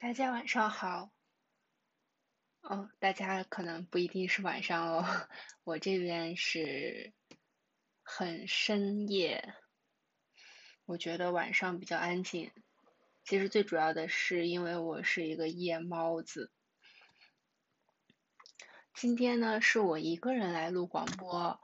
[0.00, 1.10] 大家晚上好。
[2.62, 5.04] 哦，大家可能不一定是晚上哦，
[5.62, 7.12] 我这边是
[8.02, 9.54] 很深夜。
[10.86, 12.50] 我觉得晚上比较安静。
[13.24, 16.50] 其实最主要的是因为我是一个夜猫子。
[18.94, 21.60] 今天呢，是我一个人来录广播。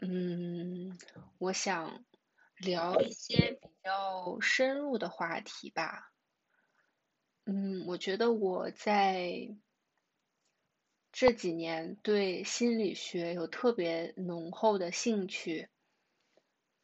[0.00, 0.98] 嗯，
[1.38, 2.04] 我想
[2.56, 6.10] 聊一些比较深入的话题吧。
[7.46, 9.54] 嗯，我觉得我在
[11.12, 15.68] 这几年对心理学有特别浓厚的兴趣。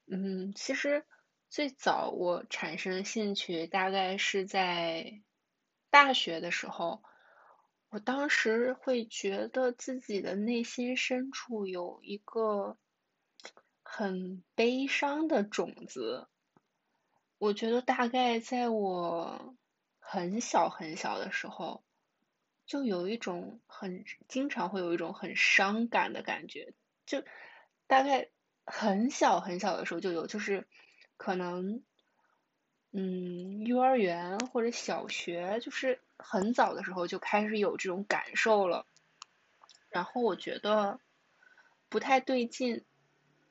[0.07, 1.05] 嗯，其实
[1.49, 5.23] 最早我产生兴趣大概是在
[5.89, 7.03] 大学的时候，
[7.89, 12.77] 我当时会觉得自己的内心深处有一个
[13.83, 16.29] 很悲伤的种子。
[17.39, 19.57] 我觉得大概在我。
[20.13, 21.85] 很小很小的时候，
[22.67, 26.75] 就有一种很经常会有一种很伤感的感觉，
[27.07, 27.23] 就
[27.87, 28.29] 大概
[28.67, 30.67] 很小很小的时候就有，就是
[31.17, 31.85] 可能
[32.91, 38.87] 嗯幼儿园或者小学，就是很早的时候就开始有这种感受了，
[39.91, 40.99] 然后我觉得
[41.89, 42.85] 不太对劲，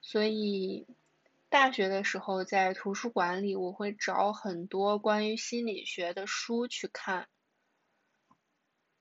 [0.02, 0.86] 所以。
[1.50, 7.28] 大学的时候，在图书馆里，我会找很多关于心理学的书去看。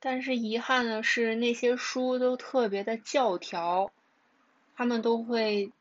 [0.00, 3.92] 但是遗憾的是，那些书都特别的教条，
[4.74, 5.72] 他们都会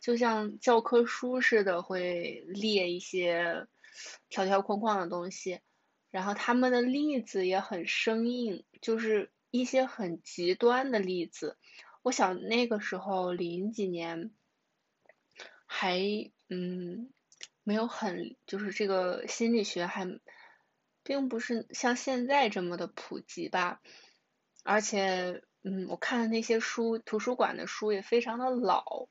[0.00, 3.66] 就像教科书似的，会列一些
[4.28, 5.58] 条条框框的东西。
[6.12, 11.56] 然后他们的例子也很生硬，就是一些很极端的例子。
[12.02, 14.30] 我想那个时候零几年。
[15.74, 17.08] 还嗯，
[17.64, 20.20] 没有很就是这个心理学还，
[21.02, 23.80] 并不是像现在这么的普及吧，
[24.64, 29.08] 而且嗯，我看的那些书，图书馆的书也非常的老，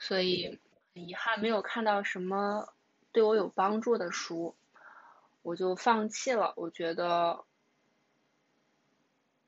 [0.00, 0.58] 所以
[0.92, 2.74] 遗憾没有看到什么
[3.12, 4.56] 对我有帮助的书，
[5.42, 6.52] 我就放弃了。
[6.56, 7.44] 我觉得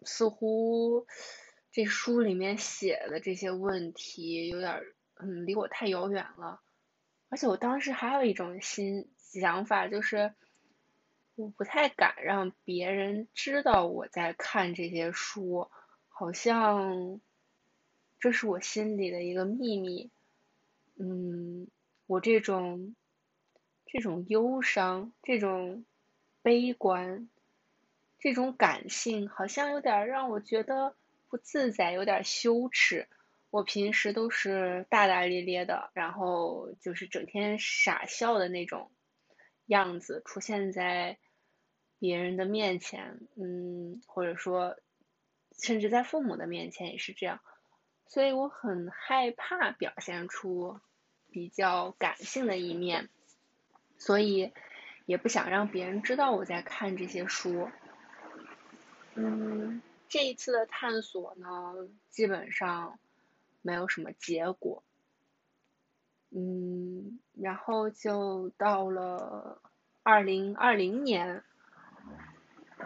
[0.04, 1.08] 似乎
[1.72, 4.80] 这书里面写的这些问题有点。
[5.16, 6.60] 嗯，离我太遥远了，
[7.28, 10.34] 而且我当时还有一种新想法，就是
[11.36, 15.70] 我不太敢让别人知道我在看这些书，
[16.08, 17.20] 好像
[18.20, 20.10] 这是我心里的一个秘密。
[20.96, 21.68] 嗯，
[22.06, 22.94] 我这种
[23.86, 25.84] 这种忧伤、这种
[26.42, 27.28] 悲观、
[28.18, 30.96] 这种感性，好像有点让我觉得
[31.28, 33.08] 不自在，有点羞耻。
[33.54, 38.90] 我平时都是大大咧咧的，然后就是整天傻笑的那种
[39.66, 41.18] 样子，出现在
[42.00, 44.76] 别人的面前，嗯，或者说，
[45.56, 47.38] 甚至在父母的面前也是这样，
[48.08, 50.80] 所以我很害怕表现出
[51.30, 53.08] 比较感性的一面，
[53.98, 54.52] 所以
[55.06, 57.70] 也不想让别人知道我在看这些书。
[59.14, 62.98] 嗯，这一次的探索呢，基本上。
[63.64, 64.84] 没有什么结果，
[66.28, 69.62] 嗯，然后就到了
[70.02, 71.42] 二零二零年，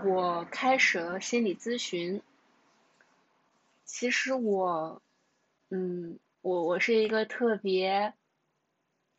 [0.04, 2.22] 我开始了心理咨询。
[3.84, 5.02] 其实我，
[5.70, 8.14] 嗯，我我是一个特别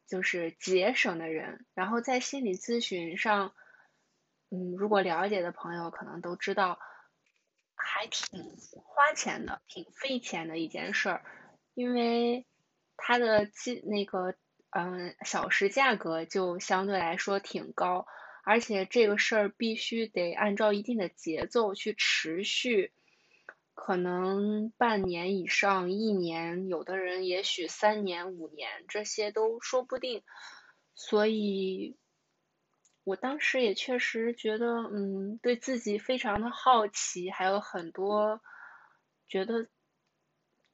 [0.08, 3.54] 就是节省的人，然后在心理咨询上，
[4.50, 6.80] 嗯，如果了解的朋友可能都知道，
[7.76, 8.56] 还挺
[8.86, 11.26] 花钱的，挺费钱的一件事儿。
[11.74, 12.46] 因为
[12.98, 14.36] 它的计那个
[14.72, 18.06] 嗯小时价格就相对来说挺高，
[18.44, 22.92] 而且这个事儿必须得按照一定的节奏去持续，
[23.74, 30.24] 可能半年以上一年，有的人也许三年五年，这些都说不定。
[30.96, 31.98] 所以，
[33.06, 38.42] 我当时也确实觉得嗯对自己非常的好奇，还有很多
[39.28, 39.68] 觉得。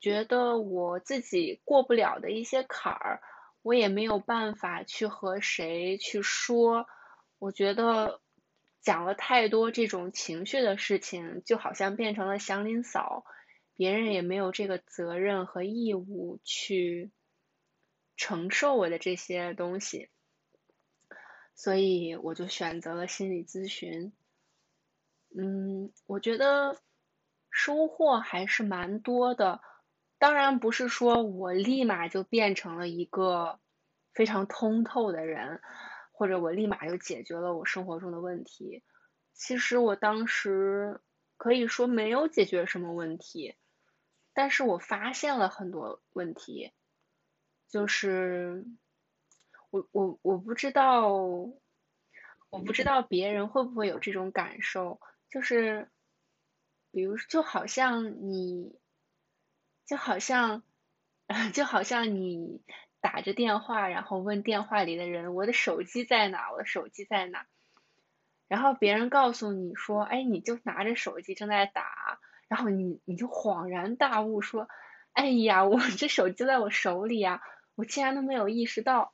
[0.06, 3.24] 觉得我自己过不了的一些坎儿，
[3.63, 6.86] 我也没有办法去和谁去说。
[7.40, 8.22] 我觉得
[8.81, 13.25] 讲了太多这种情绪的事情，就好像变成了祥林嫂，
[13.74, 17.10] 别人也没有这个责任和义务去
[18.16, 20.10] 承受我的这些东西。
[21.56, 24.13] 所以我就选择了心理咨询。
[25.36, 26.78] 嗯，我觉得
[27.50, 29.62] 收获还是蛮多的。
[30.18, 33.60] 当然不是说我立马就变成了一个
[34.14, 35.62] 非常通透的人，
[36.12, 38.84] 或者我立马就解决了我生活中的问题。
[39.34, 41.02] 其实我当时
[41.38, 43.56] 可以说没有解决什么问题，
[44.34, 46.72] 但是我发现了很多问题，
[47.68, 48.66] 就是
[49.70, 55.90] 我我我不知道，我不知道别人会不会有这种感受，就是
[56.92, 58.80] 比如就好像你，
[59.86, 60.64] 就好像
[61.54, 62.62] 就好像你
[63.02, 67.46] 打着电话，然后问电话里的人我的手机在哪，我的手机在哪。
[68.48, 74.68] 然后别人告诉你说，哎，你就拿着手机正在打，然后你你就恍然大悟说，
[75.14, 77.42] 哎呀，我这手机在我手里呀，
[77.74, 79.14] 我竟然都没有意识到，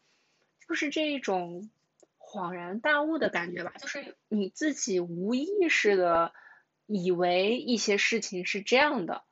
[0.67, 1.69] 就是这一种
[2.19, 6.33] 恍然大悟的感觉吧，就是你自己无意识的
[6.85, 9.23] 以为一些事情是这样的，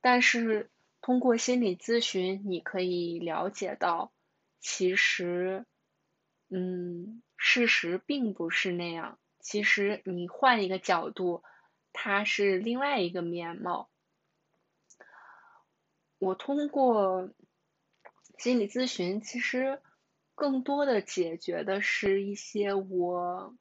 [0.00, 0.70] 但是
[1.02, 4.12] 通过心理咨询，你可以了解到，
[4.60, 5.66] 其实，
[6.48, 9.18] 嗯，事实并不是那样。
[9.40, 11.42] 其实你换一个角度，
[11.92, 13.90] 它是另外一个面貌。
[16.18, 17.28] 我通过
[18.38, 19.82] 心理咨询，其实
[20.36, 23.56] 更多的解决的是一些我，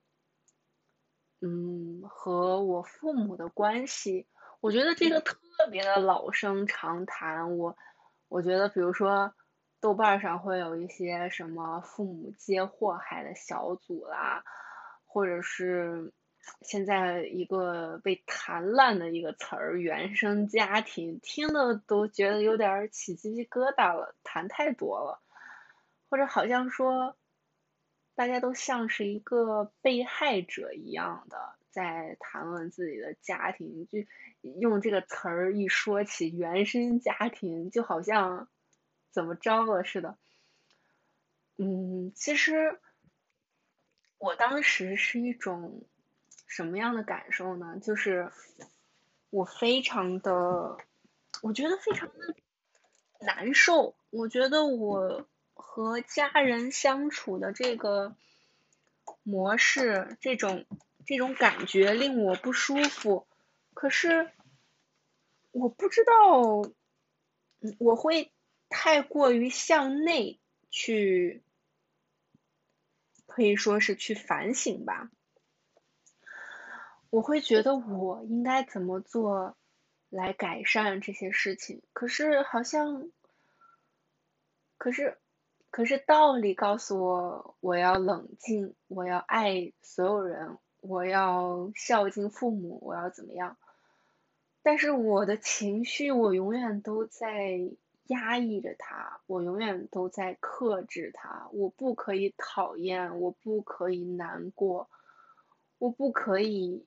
[1.40, 4.28] 嗯，和我父母的关系。
[4.60, 7.56] 我觉得这个特特别的老生常谈。
[7.60, 7.78] 我
[8.30, 9.31] 我觉得，比如说
[9.80, 14.44] 豆瓣上会有一些什么父母皆祸害的小组啦。
[15.06, 16.13] 或者是
[16.62, 25.22] 现在一个被弹烂的一个词儿“原生家庭”，听的都觉得有点起鸡皮疙瘩了，谈太多了。
[26.10, 27.16] 或者好像说，
[28.16, 34.00] 大家都像是一个被害者一样的在谈论自己的家庭，就
[34.59, 38.47] 用这个词儿一说起“原生家庭”，就好像
[39.12, 40.18] 怎么着了似的。
[41.57, 42.79] 嗯，其实。
[44.23, 45.83] 我当时是一种
[46.45, 47.79] 什么样的感受呢？
[47.81, 48.31] 就是
[49.31, 50.77] 我非常的，
[51.41, 52.35] 我觉得非常的
[53.19, 53.95] 难受。
[54.12, 55.25] 我觉得我
[55.56, 58.15] 和家人相处的这个
[59.23, 60.68] 模式，这种
[61.06, 63.27] 这种感觉令我不舒服。
[63.74, 64.30] 可是
[65.51, 66.63] 我不知道，
[67.80, 68.31] 我会
[68.69, 70.39] 太过于向内
[70.69, 71.44] 去。
[73.33, 75.09] 可以说是去反省吧，
[77.09, 79.56] 我会觉得我应该怎么做
[80.09, 81.81] 来改善这些事情。
[81.94, 83.09] 可是好像，
[84.77, 85.18] 可是，
[85.69, 93.56] 可是道理告诉我，我要冷静，我要爱所有人，我要孝敬父母，我要怎么样？
[94.62, 97.72] 但是我的情绪，我永远都在。
[98.07, 101.48] 压抑着它，我永远都在克制它。
[101.54, 104.89] 我不可以讨厌，我不可以难过，
[105.78, 106.86] 我不可以，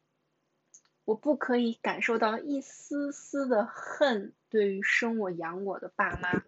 [1.06, 4.34] 我不可以感受到一丝丝的恨。
[4.50, 6.42] 对于生我养我的爸妈，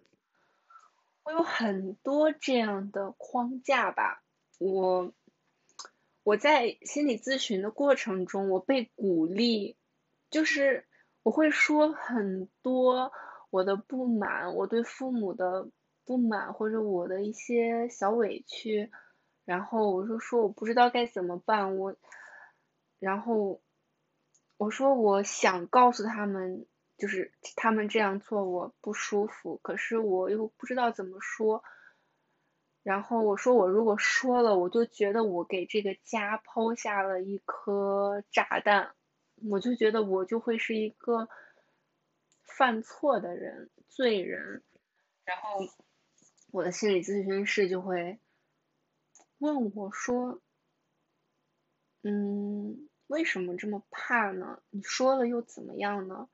[1.23, 4.21] 我有很多这样的框架吧。
[4.59, 5.11] 我
[6.27, 9.77] 我在心理咨询的过程中，我被鼓励，
[10.29, 10.85] 就是
[11.23, 13.13] 我会说很多。
[13.49, 15.69] 我的不满，我对父母的
[16.03, 18.91] 不满，或者我的一些小委屈，
[19.45, 21.95] 然后我就说我不知道该怎么办，我，
[22.99, 23.61] 然后
[24.57, 26.65] 我说我想告诉他们，
[26.97, 31.63] 就是他们这样做我不舒服，可是我又不知道怎么说，
[32.87, 38.95] 然后我说我如果说了，我就觉得我给这个家抛下了一颗炸弹，
[39.49, 41.27] 我就觉得我就会是一个。
[42.57, 44.63] 犯错的人，罪人，
[45.25, 45.59] 然后
[46.51, 48.17] 我的心理咨询师就会
[49.37, 50.41] 问我说
[52.01, 54.63] ：“嗯，为什么这么怕呢？
[54.71, 56.29] 你说了又怎么样呢？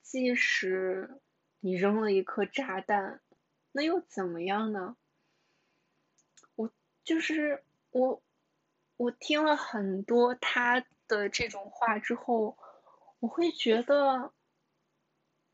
[0.00, 1.20] 即使
[1.58, 3.20] 你扔了一颗炸弹，
[3.72, 4.96] 那又怎么样呢？”
[7.10, 8.22] 就是我，
[8.96, 12.56] 我听了很多他的这种话之后，
[13.18, 14.32] 我会觉得。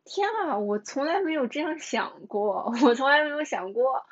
[0.05, 4.05] 天啊，我从来没有这样想过，我从来没有想过，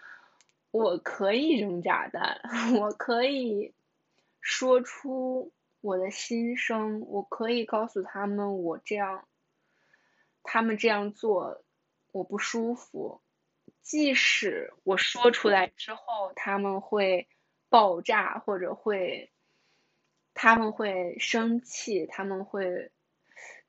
[0.70, 2.40] 我可以扔炸弹，
[2.80, 3.74] 我可以
[4.40, 9.28] 说出我的心声，我可以告诉他们我这样，
[10.42, 11.62] 他们这样做
[12.10, 13.20] 我不舒服，
[13.82, 17.28] 即使我说出来之后他们会
[17.74, 19.32] 爆炸或者会，
[20.32, 22.92] 他们会生气，他们会。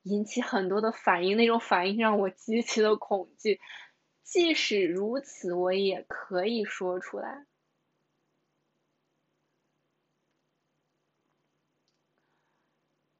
[0.02, 3.58] 引起很多的反应，那种反应让我极其的恐惧。
[4.22, 7.44] 即使如此，我也可以说出来。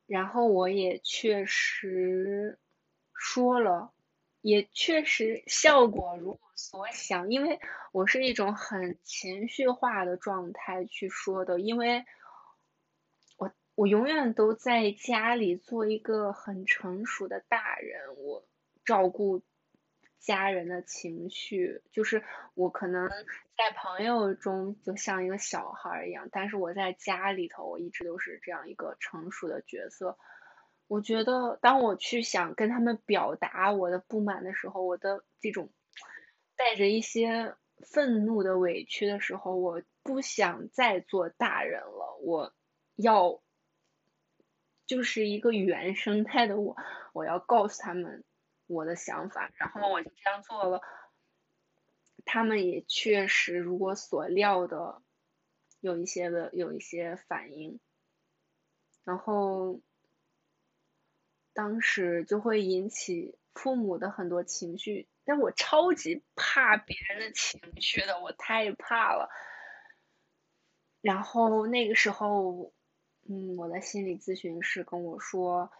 [0.06, 2.60] 然后我也确实
[3.12, 3.92] 说了，
[4.42, 7.60] 也确实效果如所想，因为
[7.92, 12.04] 我是一种很情绪化的状态去说的，因为
[13.36, 18.42] 我我永远都在家里做一个很成熟的大人，我
[18.86, 19.42] 照顾
[20.18, 23.08] 家人的情绪，就是我可能
[23.56, 30.16] 在朋友中就像一个小孩一样，但是我在家里头，我一直都是这样一个成熟的角色。
[30.88, 35.68] 我觉得，当我去想跟他们表达我的不满的时候，我的这种
[36.56, 42.54] 带着一些愤怒的委屈的时候，我不想再做大人了，我
[42.96, 43.40] 要
[44.86, 46.76] 就是一个原生态的我，
[47.12, 48.24] 我要告诉他们
[48.66, 50.80] 我的想法，然后我就这样做了。
[52.24, 55.02] 他们也确实如我所料的
[55.80, 57.78] 有一些的有一些反应，
[59.04, 59.80] 然后。
[61.58, 69.28] 当时就会引起父母的很多情绪，但我超级怕别人的情绪的，我太怕了。
[71.02, 72.72] 然后那个时候，
[73.28, 75.70] 嗯，我的心理咨询师跟我说，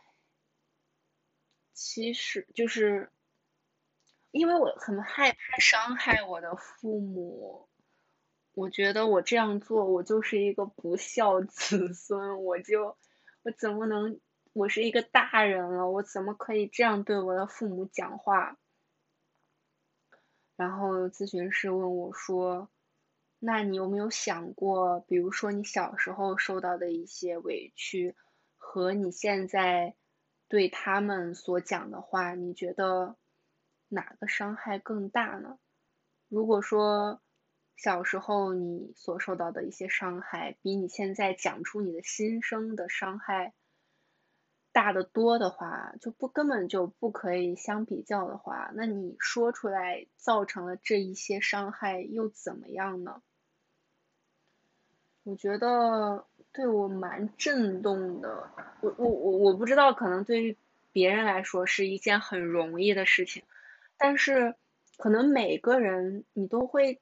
[1.73, 3.11] 其实就是
[4.33, 7.69] 因为我很害怕伤害我的父母，
[8.53, 12.99] 我觉得我这样做，我就是一个不孝子孙，我就
[13.43, 14.21] 我怎么能？
[14.53, 18.57] 我是一个大人了，我怎么可以这样对我的父母讲话？
[20.57, 22.71] 然后咨询师问我说
[23.39, 28.17] ：“那你有没有想过，比如说你小时候受到的一些委屈，
[28.57, 29.95] 和你现在
[30.49, 33.17] 对他们所讲的话，你觉得
[33.89, 35.59] 哪个伤害更大呢？
[36.29, 37.21] 如果说
[37.77, 43.53] 小时候你所受到的一些伤害，比你现在讲出你的心声的伤害。”
[44.77, 53.23] 大的多的话，就不根本就不可以相比较的话，那你说出来造成了这一些伤害又怎么样呢？
[55.25, 58.51] 我觉得对我蛮震动的，
[58.83, 60.55] 我我我我不知道，可能对于
[60.93, 63.45] 别人来说是一件很容易的事情，
[63.97, 64.57] 但是
[64.99, 67.01] 可能每个人你都会，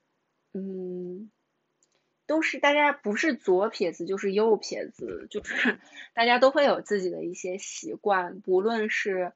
[0.52, 1.28] 嗯。
[2.26, 5.78] 都是大家不是左撇子就是右撇子，就是
[6.14, 9.33] 大家都会有自己的一些习惯，不论是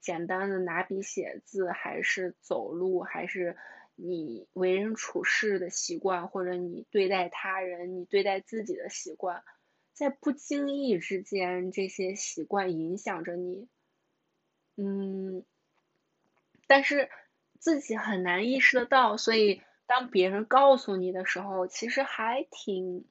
[0.00, 3.56] 简单的拿笔写字，还是走路，还是
[3.94, 9.42] 你为人处事的习惯，或者你对待他人、你对待自己的习惯，
[9.92, 13.68] 在不经意之间，这些习惯影响着你，
[14.76, 15.44] 嗯，
[16.66, 17.10] 但是
[17.58, 19.60] 自己很难意识得到，所以。
[19.90, 23.06] 当别人告诉你的时候，其实还挺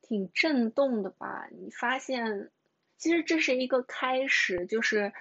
[0.00, 1.48] 挺震动的吧？
[1.50, 2.52] 你发现，
[2.98, 5.12] 其实这是一个开始，就是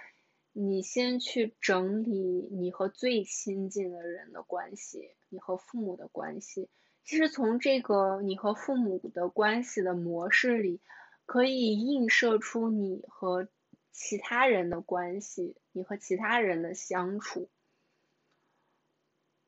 [0.53, 2.11] 你先去整理
[2.51, 6.69] 你和最亲近的人的关系，你和父母的关系。
[7.03, 10.79] 其实从这个你和父母的关系的模式里，
[11.25, 13.47] 可以映射出你和
[13.91, 17.49] 其他人的关系，你和其他人的相处。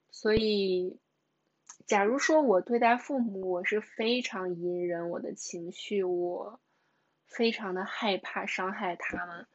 [0.10, 1.02] 所以。
[1.85, 6.59] 假如说我对待父母，我是非常隐忍我的情绪，我
[7.27, 9.45] 非常的害怕伤害他们。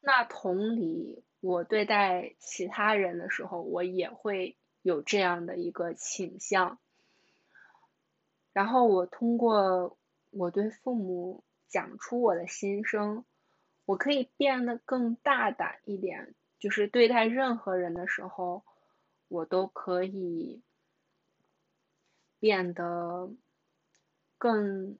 [0.00, 6.78] 那同理，我对待其他人的时候，我也会有这样的一个倾向。
[8.52, 9.96] 然后我通过
[10.30, 13.24] 我对父母讲出我的心声，
[13.86, 18.64] 我可以变得更大胆一点，就是对待任何人的时候，
[19.28, 20.60] 我都可以。
[22.40, 23.30] 变得
[24.38, 24.96] 更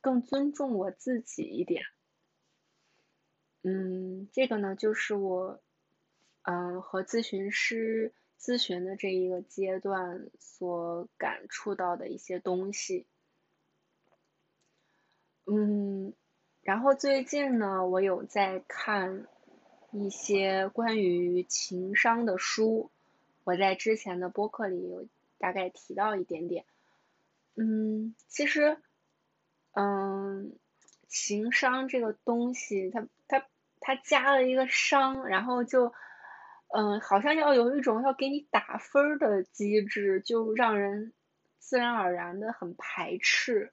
[0.00, 1.84] 更尊重我自己一点，
[3.62, 5.60] 嗯，这个呢就是我
[6.42, 13.06] 嗯和咨询师咨询的这一个阶段所感触到的一些东西，
[15.44, 16.14] 嗯，
[16.62, 19.26] 然后最近呢，我有在看
[19.92, 22.90] 一些关于情商的书，
[23.44, 25.06] 我在之前的播客里有。
[25.38, 26.64] 大概提到一点点，
[27.56, 28.78] 嗯，其实，
[29.72, 30.56] 嗯，
[31.08, 33.46] 情商这个东西，它它
[33.80, 35.92] 它加了一个商，然后就，
[36.68, 41.12] 嗯，好像要有一种要给你打分的机制，就让人
[41.58, 43.72] 自然而然的很排斥。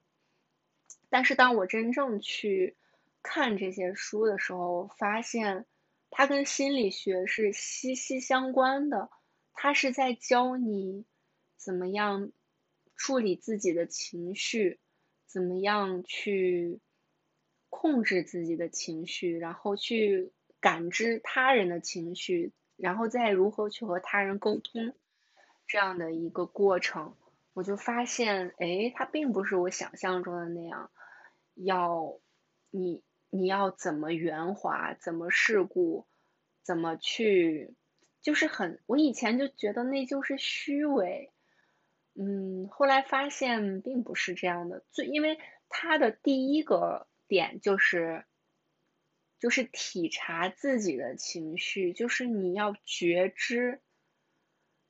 [1.10, 2.76] 但是当我真正去
[3.22, 5.66] 看这些书的时候，发现
[6.10, 9.10] 它跟心理学是息息相关的，
[9.52, 11.04] 它是在教你。
[11.64, 12.30] 怎么样
[12.94, 14.78] 处理自己的情绪？
[15.26, 16.78] 怎么样去
[17.70, 20.30] 控制自己的情绪，然后去
[20.60, 24.94] 感知他人的情绪，然后再如何去和他人沟通，
[25.66, 27.16] 这样的一个过程，
[27.52, 30.90] 我就发现，哎，它并不是我想象中的那样，
[31.54, 32.20] 要
[32.70, 36.06] 你你要怎么圆滑，怎么世故，
[36.62, 37.74] 怎么去，
[38.20, 41.32] 就是很，我以前就觉得那就是虚伪，
[42.14, 47.06] 嗯，后来发现并不是这样的，最因为它的第一个。
[47.26, 48.26] 点就是，
[49.40, 53.80] 就是体察自己的情绪，就是你要觉知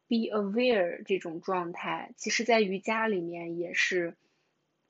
[0.08, 4.16] ，be aware 这种状态，其实在瑜伽里面也是，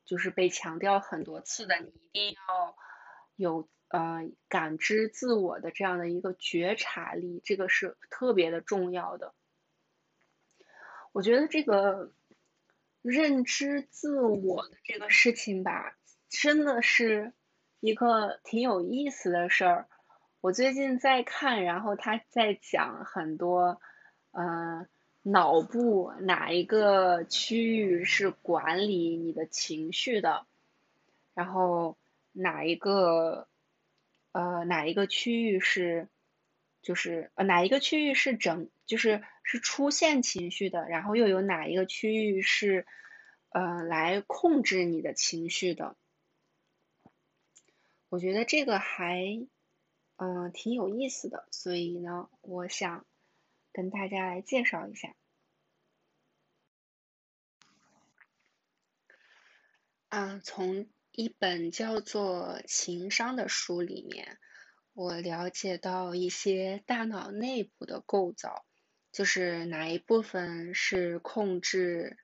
[0.07, 2.77] 就是被强调很多次的，你一定要
[3.37, 9.35] 有呃感知自我的这样的一个觉察力，这个是特别的重要的。
[11.13, 12.11] 我觉得这个
[13.05, 15.95] 认知自我的这个事情吧。
[16.31, 17.33] 真的是
[17.81, 19.89] 一个挺有意思的事儿。
[20.41, 23.81] 我最近在看，然后他在讲很多，
[24.33, 24.89] 嗯，
[25.23, 30.47] 脑部哪一个区域是管理你的情绪的，
[31.35, 31.97] 然后
[32.33, 33.47] 哪一个，
[34.33, 36.09] 呃，哪一个区域是，
[36.83, 42.87] 就是呃哪一个区域是整，就是是出现情绪的，然后又有哪一个区域是，
[43.51, 45.97] 呃，来控制你的情绪的。
[48.09, 49.47] 我觉得这个还，
[50.17, 53.07] 嗯，挺有意思的，所以呢，我想
[53.73, 55.15] 跟大家来介绍一下。
[60.09, 64.39] 嗯，从一本叫做《情商》的书里面，
[64.93, 68.65] 我了解到一些大脑内部的构造，
[69.15, 72.19] 就是哪一部分是控制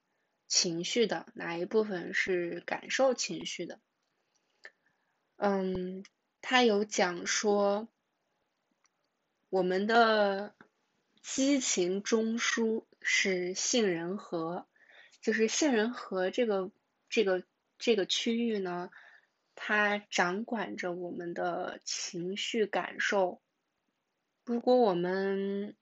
[0.49, 3.79] 情绪的，哪一部分是感受情绪的。
[5.37, 6.05] 嗯，
[6.41, 7.87] 他有讲说，
[9.51, 10.57] 我们的
[11.23, 14.67] 激情中枢是杏仁核，
[15.21, 16.73] 就是杏仁核这个
[17.09, 17.45] 这个
[17.79, 18.91] 这个区域呢，
[19.55, 23.41] 它掌管着我们的情绪感受。
[24.45, 25.77] 如果我们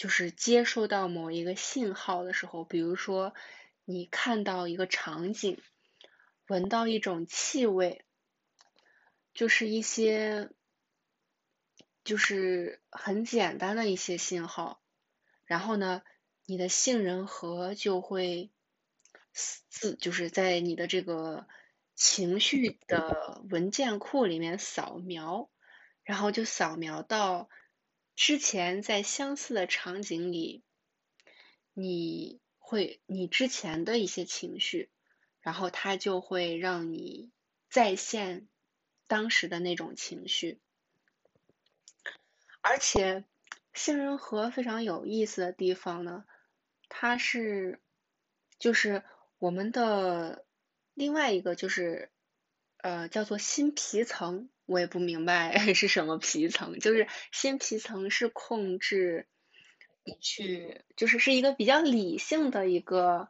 [0.00, 3.34] 就是接收到某一个信号的时候，比如说
[3.84, 5.60] 你看到一个场景，
[6.46, 8.02] 闻到一种气味。
[9.34, 10.48] 就是一些，
[12.02, 14.82] 就是很简单的一些信号，
[15.44, 16.02] 然后呢，
[16.46, 18.50] 你的杏仁核就会
[19.32, 21.46] 自就是在你的这个
[21.94, 25.50] 情绪的文件库里面扫描，
[26.02, 27.50] 然后就扫描到
[28.20, 30.62] 之前在相似的场景里，
[31.72, 34.90] 你会你之前的一些情绪，
[35.40, 37.30] 然后它就会让你
[37.70, 38.46] 再现。
[39.06, 40.60] 当时的那种情绪，
[42.60, 43.24] 而且
[43.72, 46.26] 杏仁核非常有意思的地方呢，
[46.90, 47.80] 它是
[48.58, 49.02] 就是
[49.38, 50.44] 我们的
[50.92, 52.12] 另外一个就是
[52.76, 59.26] 呃叫做新皮层，我也不明白 是什么皮层，就是新皮层是控制
[60.04, 63.28] 你去，就是是一个比较理性的一个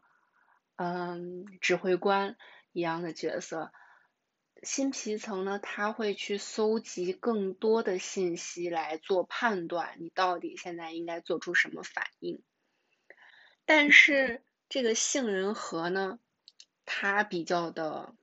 [0.76, 2.36] 嗯指挥官
[2.72, 3.72] 一样的角色。
[4.62, 12.42] 新皮层呢，它会去搜集更多的信息来做判断，你到底现在应该做出什么反应。
[13.64, 16.18] 但是这个杏仁核呢，
[16.84, 18.14] 它比较的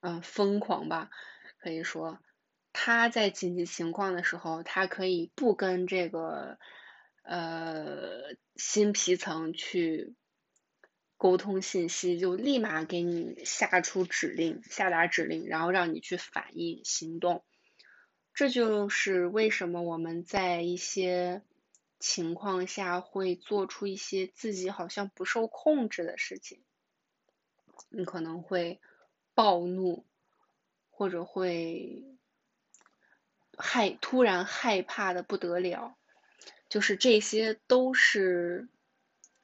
[0.00, 1.10] 嗯疯狂吧，
[1.58, 2.18] 可以说，
[2.72, 6.58] 他在紧急情况的时候，他可以不跟这个
[7.22, 10.14] 呃新皮层去。
[11.18, 17.44] 沟通信息就立马给你下出指令，下达指令，然后让你去反应行动。
[18.34, 21.42] 这就是为什么我们在一些
[22.00, 26.60] 情况下会做出一些自己好像不受控制的事情。
[27.88, 28.80] 你可能会
[29.32, 30.04] 暴怒，
[30.90, 32.11] 或者会
[33.56, 35.96] 害突然害怕的不得了，
[36.68, 38.68] 就是这些都是。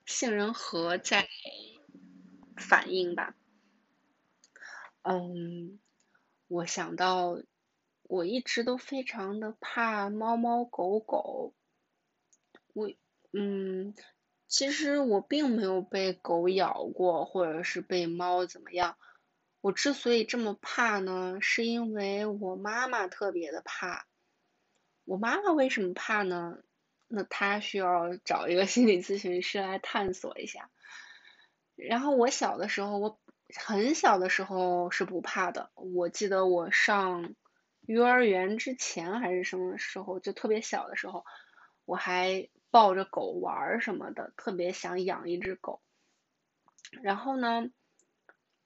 [0.07, 1.29] 杏仁核在
[2.57, 3.35] 反应吧，
[5.03, 5.79] 嗯，
[6.47, 7.39] 我想到
[8.05, 11.53] 我一直都非常的怕猫猫狗狗，
[12.73, 12.91] 我
[13.33, 13.95] 嗯，
[14.47, 18.97] 其实我并没有被狗咬过，或者是被猫怎么样。
[19.69, 24.07] 我之所以这么怕呢，是因为我妈妈特别的怕。
[25.05, 26.57] 我妈妈为什么怕呢？
[27.07, 30.71] 那她需要找一个心理咨询师来探索一下。
[31.77, 33.21] 然后我小的时候，我
[33.57, 37.35] 很小的时候是不怕的，我记得我上
[37.83, 41.27] 幼儿园之前还是什么时候，就特别小的时候，
[41.85, 45.83] 我还抱着狗玩什么的，特别想养一只狗。
[47.03, 47.69] 然后呢，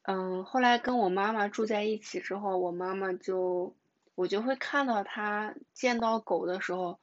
[0.03, 3.77] 嗯，后来跟我妈妈住在一起之后，我妈妈就
[4.15, 6.99] 我就会看到她见到狗的时候，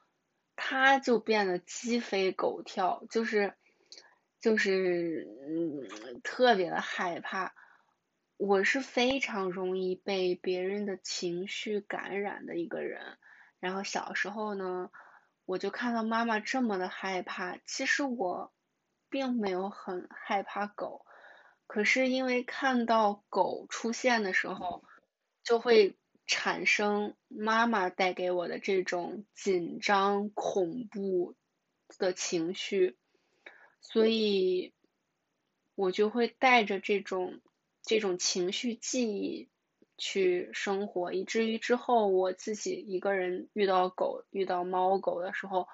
[0.54, 3.54] 她就变得鸡飞狗跳，就是
[4.38, 7.54] 就是嗯特别的害怕。
[8.36, 13.18] 我是非常容易被别人的情绪感染的一个人。
[13.60, 14.90] 然后小时候呢，
[15.44, 18.52] 我就看到妈妈这么的害怕，其实我
[19.10, 21.04] 并没有很害怕狗。
[21.72, 24.82] 可是因为看到狗出现的时候，
[25.44, 31.36] 就会产生妈妈带给我的这种紧张、恐怖
[31.96, 32.98] 的情绪，
[33.80, 34.74] 所以
[35.76, 37.40] 我就会带着这种
[37.84, 39.48] 这种情绪记忆
[39.96, 45.68] 去生活，以至于之后我自己一个人遇到狗、遇到猫狗的时候，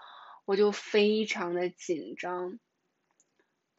[0.44, 2.60] 我就非常的紧张。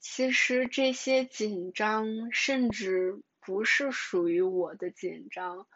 [0.10, 5.68] 其实这些紧张甚至不是属于我的紧张，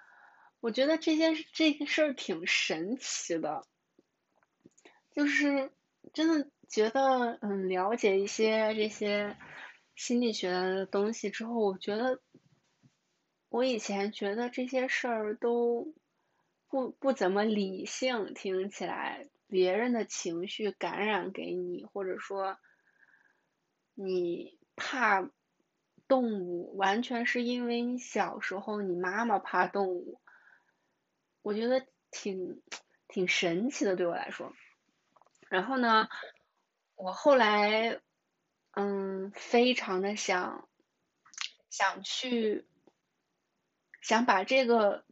[0.62, 3.68] 我觉得这件这个事儿挺神奇的，
[5.12, 5.70] 就是
[6.14, 9.38] 真的觉得嗯了解一些这些
[9.96, 12.22] 心理学的东西之后，我觉得
[13.50, 15.94] 我以前觉得这些事儿都
[16.70, 22.58] 不不怎么理性，听起来别人的情绪感染给你，或者说。
[23.94, 25.30] 你怕
[26.08, 30.20] 动物，完全是因为你小时候你妈妈怕动物，
[31.42, 32.62] 我觉得挺
[33.08, 34.54] 挺神奇的对我来说。
[35.50, 36.08] 然后呢，
[36.96, 38.00] 我后来
[38.72, 40.68] 嗯，非常的想
[41.70, 42.66] 想去
[44.02, 45.06] 想把这个。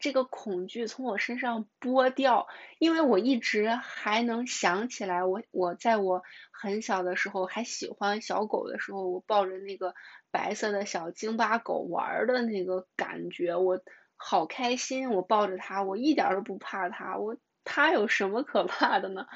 [0.00, 2.46] 这个恐惧从我身上剥掉，
[2.78, 9.94] 因为我一直还能想起来，我我在我很小的时候还喜欢小狗的时候，我抱着那个
[10.30, 13.80] 白色的小京巴狗玩的那个感觉，我
[14.16, 19.26] 好开心，我抱着它，我一点都不怕它，我它有什么可怕的呢？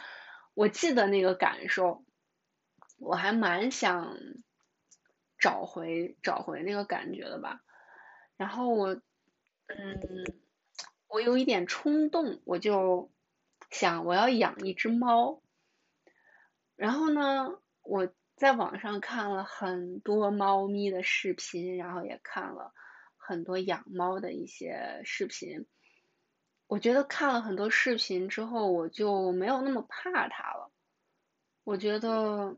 [0.55, 2.05] 我记得那个感受，
[2.99, 4.17] 我还蛮想
[5.39, 7.61] 找回找回那个感觉的吧。
[8.39, 8.95] 然后我
[9.67, 10.44] 嗯。
[11.15, 13.09] 我有一点冲动，我就
[13.71, 15.41] 想我要养一只猫。
[16.75, 22.75] 然后呢，我在网上看了很多猫咪的视频，然后也看了
[23.17, 25.67] 很多养猫的一些视频。
[26.67, 30.73] 我觉得看了很多视频之后，我就没有那么怕它了。
[31.63, 32.57] 我觉得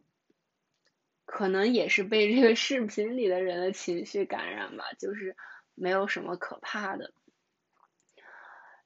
[1.26, 5.36] 可能也是被这个视频里的人的情绪感染吧，就是
[5.74, 7.12] 没有什么可怕的。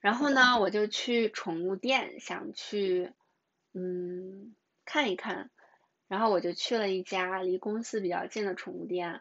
[0.00, 3.12] 然后呢，我就去宠物店，想去
[3.74, 5.50] 嗯看一看。
[6.08, 9.20] 然后我就去了一家离公司比较近的宠物店。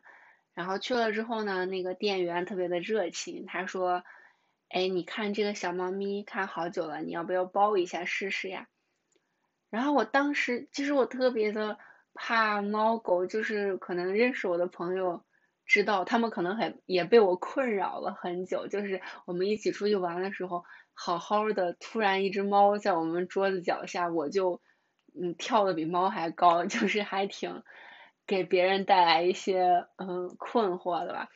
[0.56, 4.04] 然后去了之后呢，那个店员特别的热情，他说
[4.70, 8.68] ：“哎，你看这个小猫咪看好久了，你要不要抱一下试试呀？”
[9.70, 11.78] 然后我当时其实我特别的
[12.14, 15.24] 怕猫狗，就是可能认识我的朋友。
[15.70, 24.62] 知道他们可能很也被我困扰了很久，就是我们一起出去玩的时候，好好的，突然一只猫在我们桌子脚下，我就
[25.14, 27.62] 嗯跳的比猫还高， 就是还挺
[28.26, 31.30] 给别人带来一些嗯困惑的吧。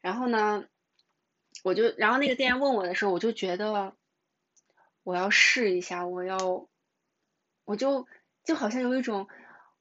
[0.00, 0.64] 然后呢，
[1.64, 3.96] 我就然后那个店员问我的时候，我就觉得
[5.02, 6.68] 我要试一下，我要
[7.64, 8.06] 我就
[8.44, 9.26] 就好像有一种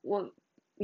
[0.02, 0.34] 我。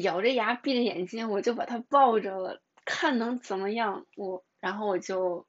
[0.01, 4.05] 咬着牙闭着眼睛，我就把它抱着了，看能怎么样。
[4.15, 5.47] 我然后我就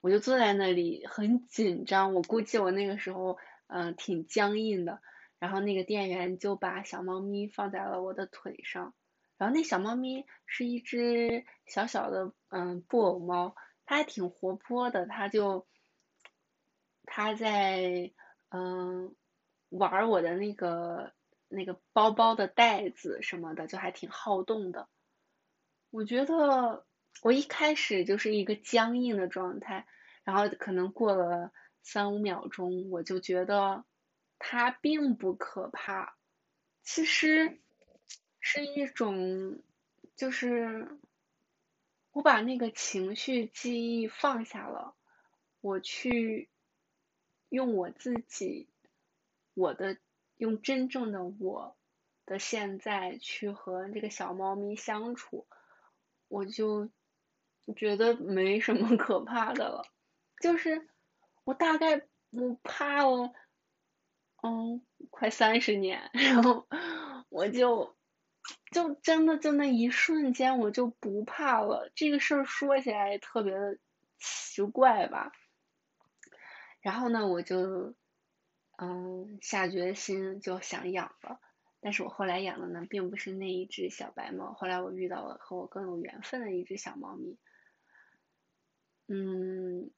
[0.00, 3.36] 我就坐在那里很紧张，我估计我那个时候
[3.66, 5.00] 嗯挺僵硬的。
[5.38, 8.94] 然后那个店员就把小猫咪放在了我的腿上，
[9.36, 15.66] 然后那小猫咪是一只小小的嗯布偶猫，它还挺活泼的，它就
[17.04, 18.12] 它在
[18.48, 19.14] 嗯
[19.68, 21.12] 玩我的那个。
[21.54, 24.88] 那个包包的袋子什么的就还挺好动的，
[25.90, 26.84] 我觉得
[27.22, 29.86] 我一开始就是一个僵硬的状态，
[30.24, 33.84] 然后可能过了三五秒钟，我就觉得
[34.38, 36.16] 它并不可怕，
[36.82, 37.60] 其实
[38.40, 39.62] 是一种
[40.16, 40.98] 就是
[42.12, 44.94] 我把那个情绪记忆放下了，
[45.60, 46.50] 我去
[47.48, 48.68] 用我自己
[49.54, 49.96] 我的。
[50.36, 51.76] 用真正的我
[52.26, 55.46] 的现在去和这个小猫咪相处，
[56.28, 56.90] 我就
[57.76, 59.84] 觉得没什么 可怕的了，
[60.40, 60.88] 就是
[61.44, 63.32] 我大概我怕了，
[64.42, 66.66] 嗯，快三十年，然后
[67.28, 67.96] 我就
[68.72, 71.90] 就真的就那，一瞬间我就不怕了。
[71.94, 73.78] 这个事儿说起来特别的
[74.18, 75.32] 奇怪吧。
[76.80, 77.94] 然后呢，我就
[78.78, 81.40] 嗯下决心就想养了。
[81.80, 84.52] 但是我后来养的呢，并不是那一只小白猫。
[84.54, 87.36] 后来我遇到了和我更有缘分的一只小猫咪。
[89.06, 89.90] 嗯，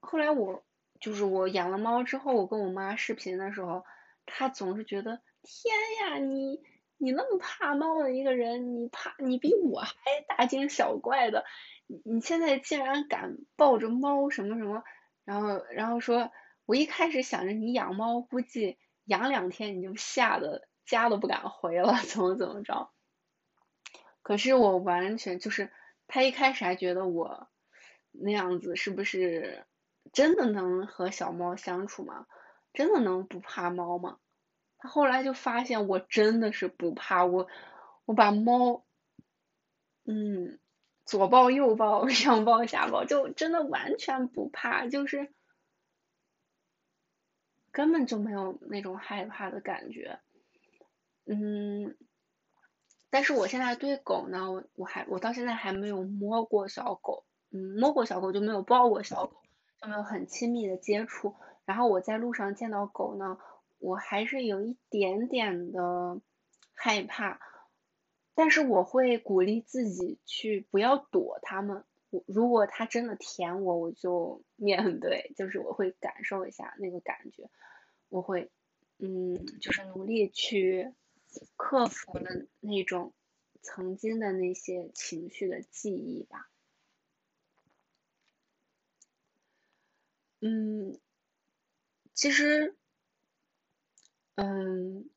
[0.00, 0.64] 后来我
[1.00, 3.84] 就是我养了猫之后，我跟我妈视频的时候，
[4.24, 6.62] 她总是觉得天呀，你
[6.96, 9.92] 你那么怕猫的一个人，你怕你比我还
[10.26, 11.44] 大惊小怪的，
[12.06, 14.82] 你现在竟然敢抱着猫什么什么，
[15.26, 16.30] 然后然后说，
[16.66, 20.68] 我一开始想着你养猫估计养两天你就吓得。
[20.86, 22.90] 家都不敢回了，怎么怎么着？
[24.20, 25.72] 可是我完全就是，
[26.06, 27.48] 他一开始还觉得我
[28.10, 29.64] 那样子是不是
[30.12, 32.26] 真的能和小猫相处吗？
[32.74, 34.18] 真的能不怕猫吗？
[34.76, 37.48] 他后来就发现我真的是不怕，我
[38.04, 38.84] 我把猫，
[40.04, 40.58] 嗯，
[41.06, 45.32] 左抱右抱， 上抱下抱，就真的完全不怕，就是
[47.74, 50.20] 根本就没有那种害怕的感觉。
[51.26, 51.96] 嗯，
[53.10, 59.42] 但是我现在对狗呢，我我还我到现在还没有摸过小狗，嗯，摸过小狗就没有抱过小狗，
[59.82, 61.34] 就没有很亲密的接触。
[61.64, 63.38] 然后我在路上见到狗呢，
[63.80, 66.20] 我还是有一点点的
[66.74, 67.40] 害怕，
[68.36, 71.84] 但是我会鼓励自己去不要躲它们。
[72.26, 77.50] 如果他真的舔我，我就 面对，就是我会感受一下那个感觉，
[78.08, 78.50] 我会
[78.98, 80.92] 嗯，就是努力去。
[81.56, 83.12] 克服了那种
[83.60, 86.48] 曾经的那些情绪的记忆吧。
[90.40, 90.96] 嗯，
[92.12, 92.76] 其实，
[94.36, 95.10] 嗯，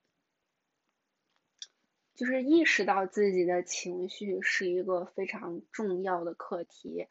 [2.17, 7.07] 就是意识到自己的情绪是一个非常重要的课题。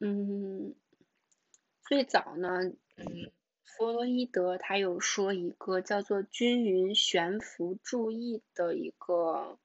[0.00, 0.74] 嗯，
[1.80, 2.64] 最早呢，
[2.96, 3.32] 嗯。
[3.76, 9.56] 弗洛伊德他有说一个叫做均匀悬浮注意的一个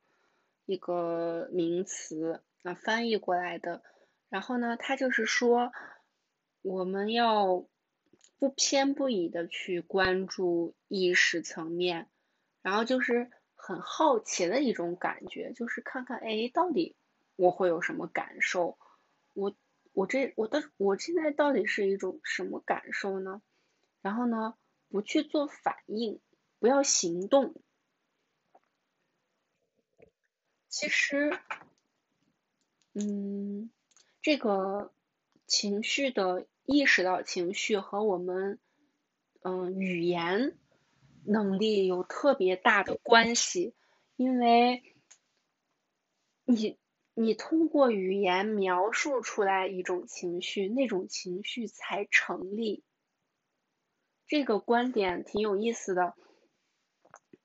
[0.65, 3.81] 一个名词啊，翻译过来的。
[4.29, 5.71] 然后呢，他就是说
[6.61, 7.65] 我们要
[8.37, 12.07] 不偏不倚的去关注意识层面，
[12.61, 13.31] 然后就是
[13.65, 16.97] 很好奇的一种感觉，就是看看哎，到底
[17.37, 18.77] 我会有什么感受？
[19.33, 19.55] 我
[19.93, 23.41] 我这我的我现在到底是一种什么感受呢？
[24.01, 24.55] 然后呢，
[24.89, 26.19] 不去做反应，
[26.59, 27.55] 不要行动。
[30.67, 31.31] 其实，
[32.91, 33.71] 嗯，
[34.21, 34.91] 这个
[35.47, 38.59] 情绪的意识到情绪和我们，
[39.41, 40.57] 嗯，语言
[41.25, 43.73] 能力有特别大的关系，
[44.15, 44.83] 因为，
[46.45, 46.77] 你
[47.13, 52.83] 你通过语言描述出来一种情绪，那种情绪才成立。
[54.25, 56.15] 这个观点挺有意思的，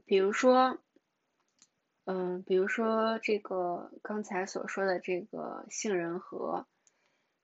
[0.06, 0.78] 比如说，
[2.04, 6.66] 嗯，比如说这个刚才所说的这个杏仁核，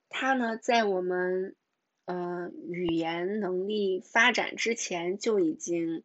[0.08, 1.56] 它呢在我们
[2.06, 6.04] 嗯语言能力发展之前就已经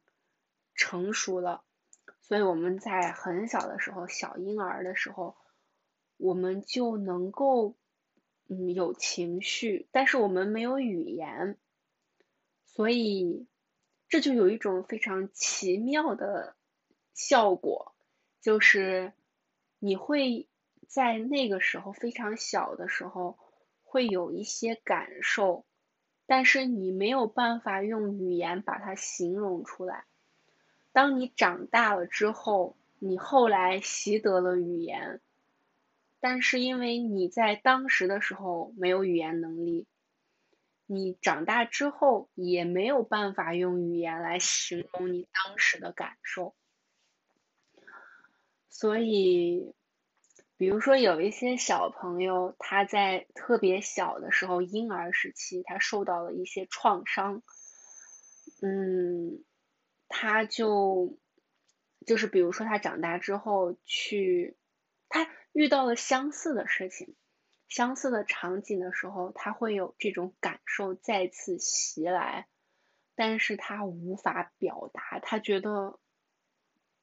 [0.79, 1.65] 成熟了，
[2.21, 5.35] 所以我们在很小的时候，小婴儿的时候，
[6.15, 7.75] 我们就能够
[8.47, 11.57] 嗯有情绪，但是我们没有语言。
[12.65, 13.45] 所以，
[14.07, 16.55] 这就有一种非常奇妙的
[17.13, 17.93] 效果，
[18.41, 19.11] 就是
[19.79, 20.47] 你会
[20.87, 23.37] 在那个时候非常小的时候
[23.83, 25.65] 会有一些感受，
[26.25, 30.05] 但是你没有办法用语言把它形容出来。
[30.99, 35.21] 当你长大了之后，你后来习得了语言，
[36.19, 39.87] 但是因为你在当时的时候没有语言能力。
[40.87, 46.53] 你长大之后也没有办法用语言来形容你当时的感受，
[48.69, 49.73] 所以，
[50.57, 57.41] 比如说有一些小朋友他在特别小的时候，婴儿时期他受到了一些创伤，
[58.61, 59.41] 嗯，
[60.09, 61.17] 他就
[62.05, 64.57] 就是比如说他长大之后去，
[65.07, 67.15] 他遇到了相似的事情。
[67.69, 72.47] 相似的场景的时候，他会有这种感受再次袭来，
[73.13, 75.99] 但是他无法表达，他觉得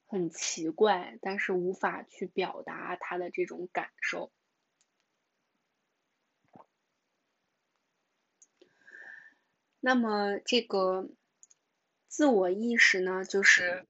[0.09, 4.33] 很奇怪，但是无法去表达他的这种感受。
[9.79, 11.09] 那么，这个
[12.17, 13.85] 自我意识呢，就是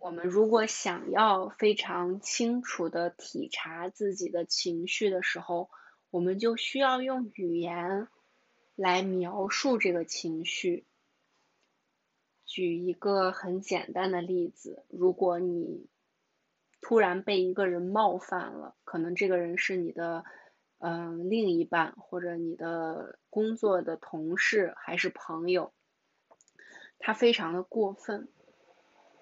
[0.00, 5.68] 我们如果想要非常清楚的体察自己的情绪的时候，
[6.08, 8.08] 我们就需要用语言
[8.76, 10.86] 来描述这个情绪。
[12.46, 15.86] 举一个很简单的例子，如果你
[16.80, 20.24] 突然被一个人冒犯了，可能这个人是你的。
[20.78, 25.72] 嗯，另一半或者你的工作的同事还是朋友，
[26.98, 28.28] 他非常的过分，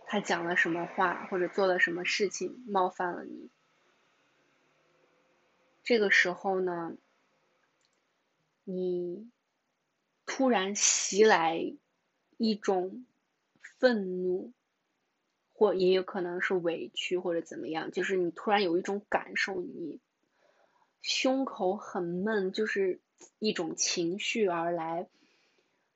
[0.06, 3.50] 他讲了什么话或者做了什么事情冒犯了你，
[5.82, 6.96] 这个时候呢，
[8.64, 9.30] 你
[10.26, 11.74] 突然袭来
[12.36, 13.04] 一种
[13.78, 14.52] 愤怒，
[15.52, 20.00] 或也有可能是委屈或者怎么样，就是你突然有一种感受，你。
[21.02, 22.98] 胸口很闷，就是
[23.38, 25.06] 一种情绪而来。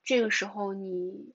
[0.05, 1.33] 这个时候，你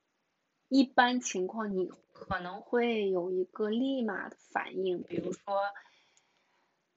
[0.73, 5.61] 一般情况你可能会有一个立马的反应，比如说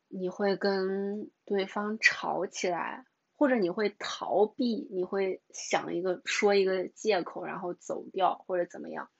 [0.08, 3.04] 你会跟对方吵起来，
[3.36, 9.10] 或者你会逃避，你会想一个说一个借口，然后走掉或者怎么样。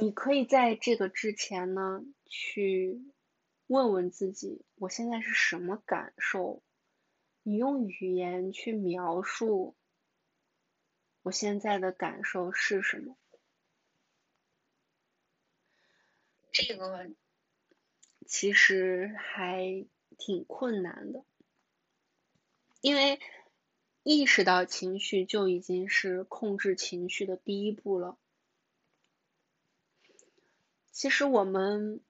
[0.00, 3.12] 你可以在这个之前呢去。
[3.68, 6.62] 问问自己，我现在是什么感受？
[7.42, 9.74] 你用语言去描述
[11.26, 13.16] 我现在的感受是什么？
[16.52, 17.10] 这个
[18.28, 19.84] 其实还
[20.18, 21.24] 挺困难的，
[22.80, 23.18] 因为
[24.04, 28.16] 意识到情绪就已经是控制情绪的第一步了。
[30.92, 32.00] 其实我们。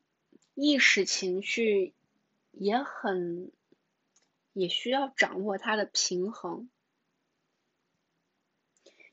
[0.58, 1.94] 意识情绪
[2.50, 3.52] 也很，
[4.54, 6.70] 也需要掌握它的平衡，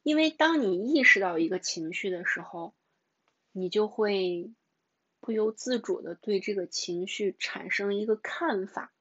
[0.04, 2.76] 因为当你意识到一个情绪的时候，
[3.54, 4.54] 你就会
[5.20, 8.94] 不由自主的对这个情绪产生一个看法。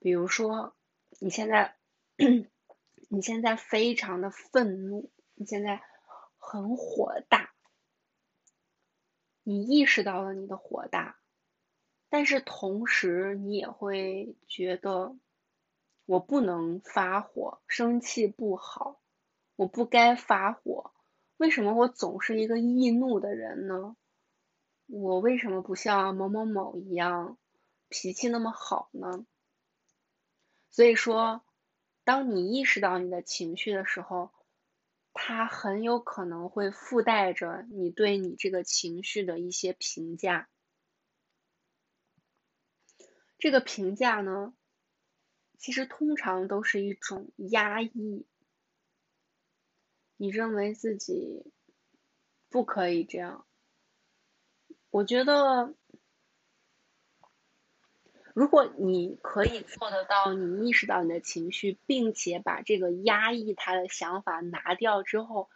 [0.00, 0.76] 比如说，
[1.20, 1.76] 你现在，
[3.08, 5.82] 你现在非常的愤怒，你现在
[6.36, 7.54] 很火大。
[9.44, 11.18] 你意识到了你的火大，
[12.08, 15.16] 但是同时你也会觉得
[16.08, 18.98] 我不能发火，生气不好，
[19.56, 20.94] 我不该发火。
[21.36, 23.94] 为什么我总是一个易怒的人呢？
[24.86, 27.36] 我为什么不像某某某一样
[27.90, 29.26] 脾气那么好呢？
[30.70, 31.44] 所以说，
[32.04, 34.30] 当你意识到你的情绪的时候，
[35.12, 40.48] 它很有可能会附带着你对你这个情绪的一些评价。
[43.38, 44.54] 这个评价呢，
[45.58, 48.24] 其实通常都是一种压抑。
[50.16, 51.52] 你认为自己
[52.48, 53.44] 不可以这样，
[54.90, 55.74] 我觉得。
[58.34, 65.50] 如果你可以做得到，你意识到你的情绪，并且把这个压抑他的想法拿掉之后，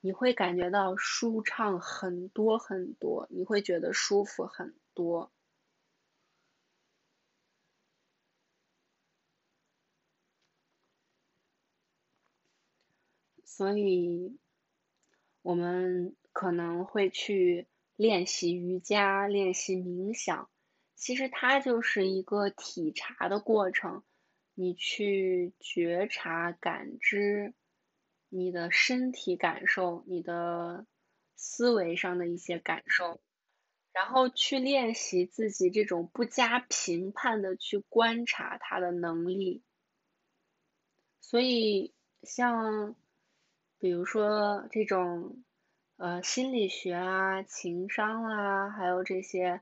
[0.00, 5.32] 你会感觉到舒畅很多很多，你会觉得舒服很多。
[13.58, 14.38] 所以，
[15.42, 17.66] 我们可能会去
[17.96, 20.48] 练习瑜伽，练习冥想。
[20.94, 24.04] 其实它就是一个体察的过程，
[24.54, 27.52] 你去觉察、感知
[28.28, 30.86] 你的身体感受、你的
[31.34, 33.20] 思维上的一些感受，
[33.92, 39.64] 然后去练习自己这种不加评判的去观察它的能力。
[41.20, 41.92] 所以，
[42.22, 42.94] 像
[43.78, 45.42] 比如说这种
[45.96, 49.60] 呃心理学啊、情商啊，还有这些。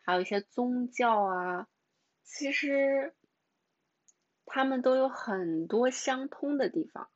[0.00, 1.68] 还有一些宗教啊，
[2.24, 3.14] 其实
[4.46, 7.10] 他们都有很多相通的地方。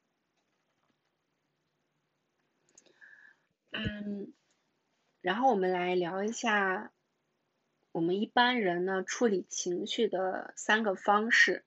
[3.70, 4.34] 嗯，
[5.22, 6.92] 然后我们来聊一下
[7.92, 11.64] 我们一般人呢处理情绪的三个方式。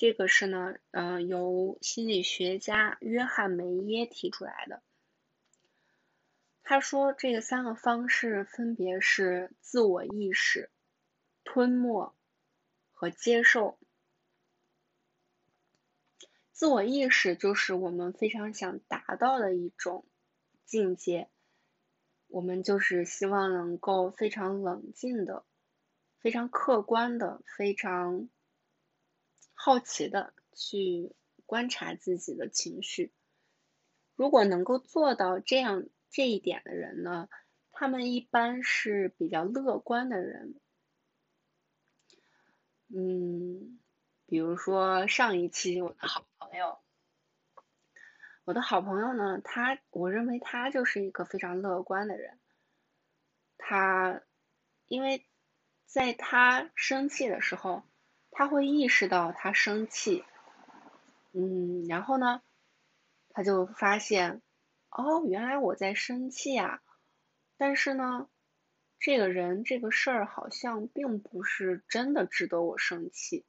[0.00, 4.82] 这个是呢，嗯，由心理学家约翰梅耶提出来的。
[6.62, 10.70] 他说：“这个三个方式分别是自我意识、
[11.44, 12.14] 吞没
[12.92, 13.78] 和接受。
[16.50, 20.06] 自我意识就是我们非常想达到的一种
[20.64, 21.28] 境界，
[22.26, 25.44] 我们就是希望能够非常冷静的、
[26.20, 28.30] 非常客观的、非常
[29.62, 33.12] 好奇的去观察自己的情绪。
[34.14, 37.28] 如果能够做到这样这一点的人呢，
[37.70, 40.58] 他们一般是比较乐观的人。
[42.88, 43.78] 嗯，
[44.24, 46.78] 比如说上一期我的好朋友。
[48.44, 52.40] 我的好朋友呢，他我认为他就是一个非常乐观的人。
[53.58, 54.22] 他，
[54.86, 55.26] 因为
[55.84, 57.82] 在他生气的时候，
[58.30, 60.24] 他会意识到他生气，
[61.32, 62.42] 嗯，然后呢，
[63.30, 64.40] 他就发现，
[64.90, 66.80] 哦，原来我在生气啊。
[67.56, 68.28] 但是呢，
[68.98, 73.44] 这个人这个事儿好像并不是真的值得我生气，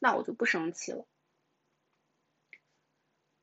[0.00, 1.06] 那我就不生气了。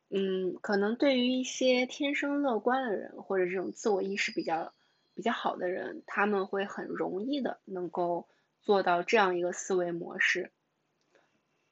[0.09, 4.73] 嗯，可能对于一些天生乐观的人，或者这种自我意识比较
[5.15, 8.27] 比较好的人，他们会很容易的能够
[8.61, 10.51] 做到这样一个思维模式。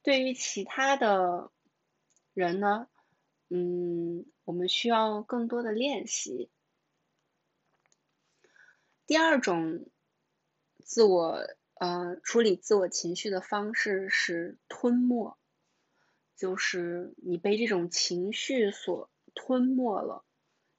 [0.04, 1.52] 对于其他的
[2.34, 2.88] 人呢，
[3.50, 6.50] 嗯，我们需要更多的练习。
[9.06, 9.90] 第二种
[10.84, 11.40] 自我
[11.76, 15.38] 呃处理自我情绪的方式是吞没。
[16.38, 20.26] 就是你被这种情绪所吞没了，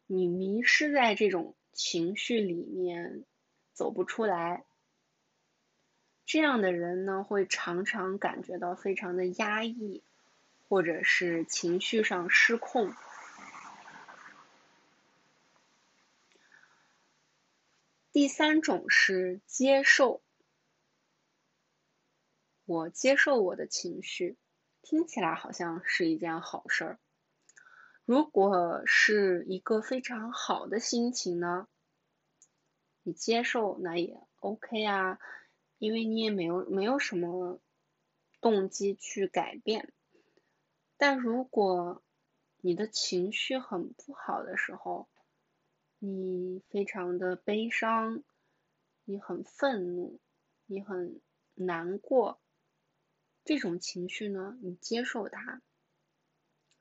[0.08, 3.24] 你迷失在这种情绪里面，
[3.72, 4.64] 走不出来。
[6.32, 10.02] 这样的人呢，会常常感觉到非常的压抑，
[10.66, 12.94] 或者是情绪上失控。
[18.12, 20.22] 第三种是接受，
[22.64, 24.38] 我接受我的情绪。
[24.80, 26.98] 听起来好像是一件好事儿。
[28.06, 31.68] 如果是一个非常好的心情呢，
[33.02, 35.18] 你接受那也 OK 啊，
[35.82, 37.60] 因为你也没有没有什么
[38.40, 39.92] 动机去改变。
[40.96, 42.04] 但如果
[42.58, 45.08] 你的情绪很不好的时候，
[45.98, 48.22] 你非常的悲伤，
[49.02, 50.20] 你很愤怒，
[50.66, 51.20] 你很
[51.54, 52.40] 难过。
[53.42, 55.62] 这种情绪呢，你接受它，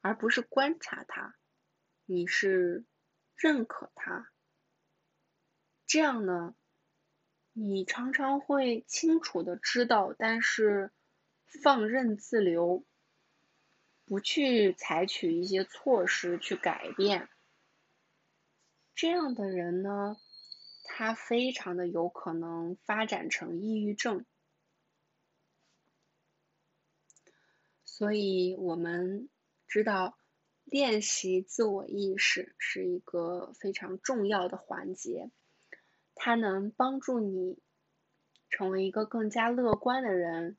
[0.02, 1.36] 而不是观察它，
[2.06, 2.86] 你是
[3.36, 4.32] 认可它。
[5.88, 6.56] 这样呢，
[7.54, 10.92] 你常常会清楚的知道，但是
[11.64, 12.86] 放任自流，
[14.06, 17.28] 不去采取一些措施去改变。
[18.96, 20.16] 这样的人呢，
[20.84, 24.26] 他非常的有可能发展成抑郁症。
[27.84, 29.30] 所以我们
[29.68, 30.18] 知道，
[30.64, 35.30] 练习自我意识是一个非常重要的环节，
[36.24, 37.58] 它能帮助你
[38.48, 40.56] 成为一个更加乐观的人，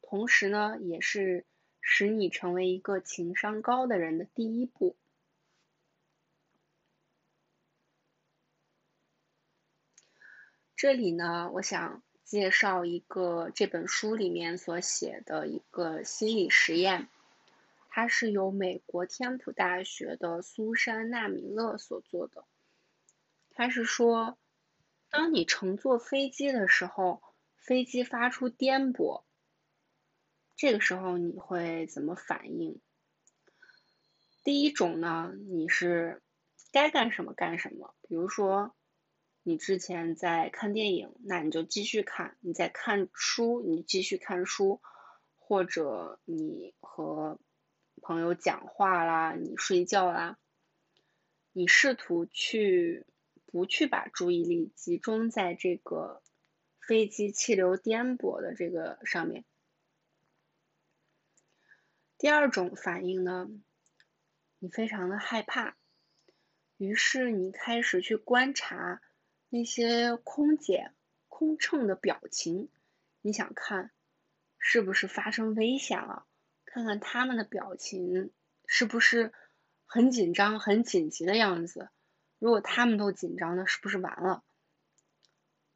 [0.00, 1.44] 同时呢，也是
[1.82, 4.96] 使你成为一个情商高的人的第一步。
[10.74, 12.02] 这里呢，我想。
[12.24, 17.10] 介绍一个这本书里面所写的一个心理实验，
[17.90, 22.46] 它是由美国天普大学的苏珊纳米勒所做的。
[23.50, 24.38] 他是说，
[25.12, 27.22] 当你乘坐飞机的时候，
[27.58, 29.24] 飞机发出颠簸，
[30.56, 32.80] 这个时候你会怎么反应？
[34.42, 36.22] 第一种呢，你是
[36.72, 38.74] 该干什么干什么，比如说。
[39.44, 44.80] 你之前在看电影，那你就继续看；你在看书，你继续看书；
[45.36, 47.40] 或者你和
[48.02, 50.38] 朋友讲话啦，你睡觉啦，
[51.50, 53.04] 你试图去
[53.52, 56.20] 不去把注意力集中在这个
[56.80, 59.44] 飞机气流颠簸的这个上面。
[62.18, 63.48] 第二种反应呢，
[64.58, 65.76] 你非常的害怕，
[66.78, 69.00] 于是你开始去观察。
[69.54, 70.92] 那些空姐、
[71.28, 72.70] 空乘的表情，
[73.20, 73.90] 你想看
[74.58, 76.24] 是不是发生危险了？
[76.64, 78.32] 看看他们的表情
[78.66, 79.34] 是不是
[79.84, 81.90] 很紧张、很紧急的样子？
[82.42, 84.42] 如果他们都紧张，那是不是完了？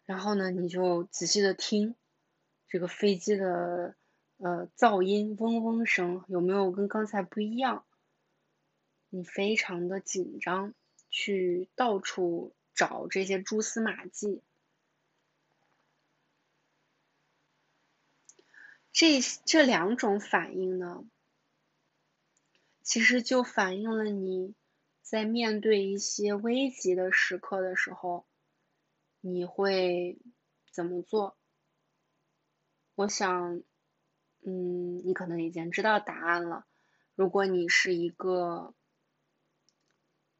[0.05, 1.95] 然后呢，你就仔细的听
[2.67, 3.95] 这个飞机的
[4.39, 7.85] 呃噪音、嗡嗡声有没有跟刚才不一样？
[9.11, 10.75] 你非常的紧张，
[11.09, 12.53] 去到处。
[12.79, 14.43] 找这些蛛丝马迹，
[18.93, 21.03] 这这两种反应呢，
[22.83, 24.55] 其实就反映了你
[25.07, 28.27] 在面对一些危急的时刻的时候，
[29.21, 30.19] 你会
[30.73, 31.39] 怎么做？
[32.97, 33.63] 我想，
[34.45, 36.67] 嗯，你可能已经知道答案了。
[37.15, 38.75] 如果你是一个，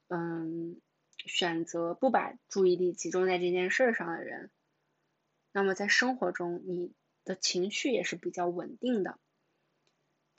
[0.09, 0.81] 嗯，
[1.19, 4.51] 选择不把注意力集中在这件事上的人，
[5.53, 6.93] 那么在生活中，你
[7.25, 9.21] 的情绪也是比较稳定的。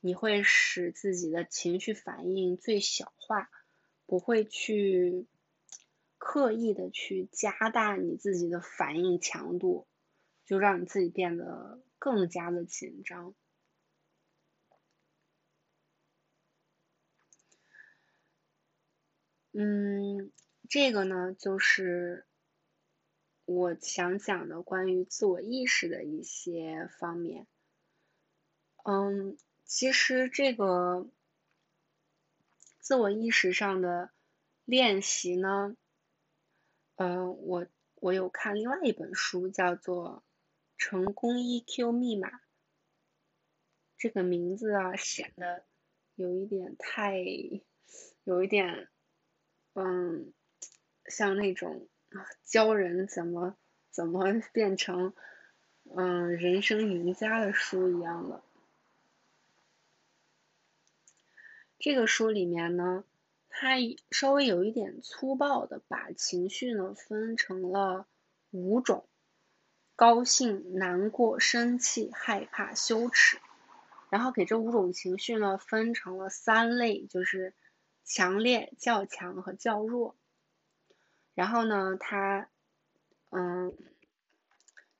[0.01, 3.49] 你会使自己的情绪反应最小化，
[4.07, 5.27] 不会去
[6.17, 9.85] 刻意的去加大你自己的反应强度，
[10.45, 13.35] 就让你自己变得更加的紧张。
[19.51, 20.31] 嗯，
[20.69, 22.25] 这个呢，就是
[23.45, 27.47] 我想讲的关于自我意识的一些方面。
[28.83, 29.35] 嗯，
[29.65, 31.09] 其实这个
[32.87, 34.11] 自我意识上的
[34.63, 35.75] 练习呢，
[36.95, 40.23] 嗯，我我有看另外一本书，叫做
[40.77, 42.29] 《成功 EQ 密码》。
[43.97, 45.65] 这个名字啊，显得
[46.15, 47.21] 有一点太，
[48.23, 48.87] 有一点。
[49.73, 50.31] 嗯，
[51.09, 51.89] 像那种
[52.45, 53.57] 教人怎么
[53.91, 55.13] 怎么变成
[55.93, 58.46] 嗯人生赢家的书一样的。
[61.79, 63.03] 这个书里面呢，
[63.49, 63.75] 它
[64.11, 68.07] 稍微有一点粗暴的把情绪呢分成了
[68.51, 69.07] 五种：
[69.95, 73.39] 高兴、难过、生气、害怕、羞耻。
[74.09, 77.53] 然后给这五种情绪呢分成了三类，就是。
[78.09, 80.15] 强烈、较强和较弱。
[81.35, 82.47] 然后呢，他
[83.31, 83.77] 嗯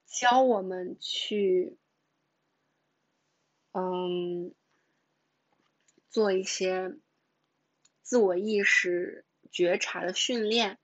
[0.06, 1.78] 教我们去
[3.74, 4.54] 嗯
[6.18, 6.98] 做一些
[8.02, 10.80] 自我意识觉察的训练，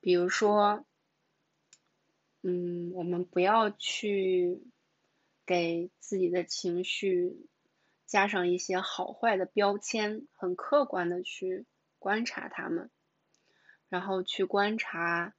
[0.00, 0.86] 比如说
[2.40, 4.62] 嗯，我们不要去
[5.44, 7.46] 给自己的情绪。
[8.06, 11.66] 加上一些好坏的标签，很客观的去
[11.98, 12.90] 观察他们，
[13.90, 15.34] 然后去观察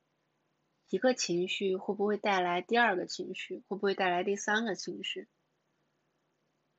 [0.90, 5.28] 一个情绪会不会带来第二个情绪，会不会带来第三个情绪，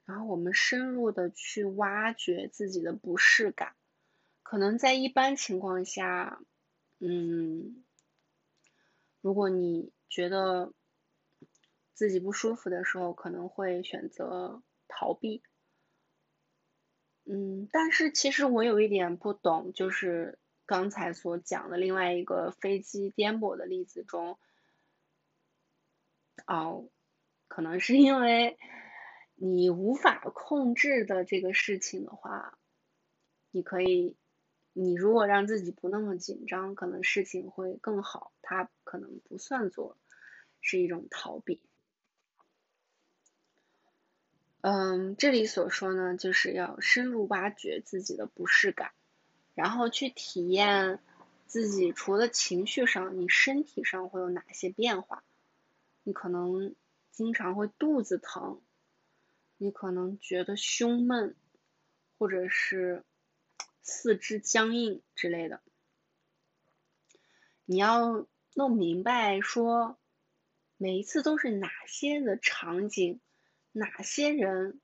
[0.05, 3.75] 然后我们深入的去挖掘自己的不适感，
[4.43, 6.43] 可能在一般情况下，
[6.99, 7.85] 嗯，
[9.21, 10.73] 如果你觉得
[11.95, 15.43] 自己不舒服的时候，可能会选择逃避。
[17.25, 24.37] 嗯，但是其实我有一点不懂，就是刚才所讲的另外一个飞机颠簸的例子中，
[26.47, 26.89] 哦，
[27.47, 28.59] 可能是因为
[29.43, 32.59] 你无法控制的这个事情的话，
[33.51, 34.15] 你可以，
[34.75, 39.97] 你如果让自己不那么紧张，可能事情会更好，它可能不算作
[40.61, 41.59] 是一种逃避。
[44.61, 48.93] 嗯，这里所说呢，就是要深入挖掘自己的不适感，
[49.55, 51.01] 然后去体验
[51.47, 55.25] 自己除了情绪上，你身体上会有哪些变化？
[56.03, 56.75] 你可能
[57.11, 58.61] 经常会肚子疼，
[59.63, 61.37] 你可能觉得胸闷，
[62.17, 63.05] 或者是
[63.83, 65.61] 四肢僵硬之类的。
[67.67, 69.99] 你要弄明白说，
[70.79, 73.21] 每一次都是哪些的场景。
[73.73, 74.81] 哪些人，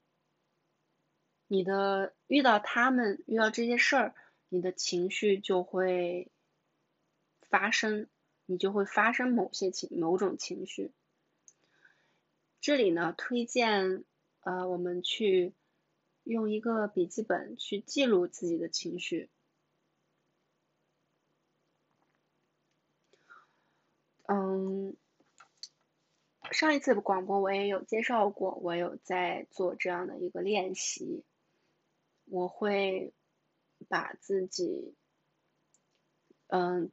[1.47, 4.15] 你的遇到他们遇到这些事儿，
[4.51, 6.31] 你的情绪就会
[7.49, 8.09] 发生，
[8.45, 10.93] 你就会发生某些情某种情绪。
[12.61, 14.05] 这里呢，推荐
[14.47, 15.55] 呃我们去
[16.23, 19.29] 用一个笔记本去记录自己的情绪。
[24.29, 24.97] 嗯。
[26.53, 31.25] 上一次广播我也有介绍过，我有在做这样的一个练习。
[32.25, 33.13] 我会
[33.89, 34.95] 把自己，
[36.47, 36.93] 嗯，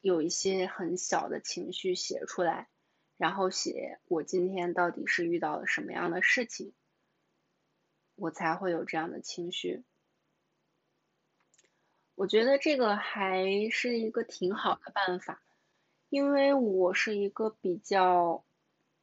[0.00, 2.70] 有一些很小的情绪写出来，
[3.18, 6.72] 然后写我今天到底是遇到了什么样的事情，
[8.16, 9.84] 我才会有这样的情绪。
[12.14, 15.42] 我觉得这个还是一个挺好的办法，
[16.08, 18.44] 因为我是一个比较。